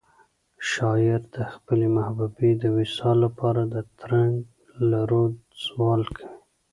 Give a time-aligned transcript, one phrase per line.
[0.71, 4.35] شاعر د خپلې محبوبې د وصال لپاره د ترنګ
[4.89, 6.35] له روده سوال کوي.